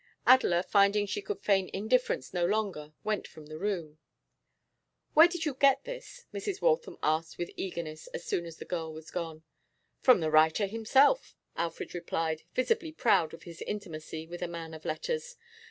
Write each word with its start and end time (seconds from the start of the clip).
Adela, 0.25 0.63
finding 0.63 1.05
she 1.05 1.21
could 1.21 1.39
feign 1.41 1.69
indifference 1.73 2.33
no 2.33 2.43
longer, 2.43 2.91
went 3.03 3.27
from 3.27 3.45
the 3.45 3.57
room. 3.59 3.99
'Where 5.13 5.27
did 5.27 5.45
you 5.45 5.53
get 5.53 5.83
this?' 5.83 6.25
Mrs. 6.33 6.59
Waltham 6.59 6.97
asked 7.03 7.37
with 7.37 7.51
eagerness 7.55 8.07
as 8.07 8.25
soon 8.25 8.47
as 8.47 8.57
the 8.57 8.65
girl 8.65 8.91
was 8.91 9.11
gone. 9.11 9.43
'From 9.99 10.19
the 10.19 10.31
writer 10.31 10.65
himself,' 10.65 11.35
Alfred 11.55 11.93
replied, 11.93 12.41
visibly 12.55 12.91
proud 12.91 13.31
of 13.35 13.43
his 13.43 13.61
intimacy 13.61 14.25
with 14.25 14.41
a 14.41 14.47
man 14.47 14.73
of 14.73 14.85
letters. 14.85 15.37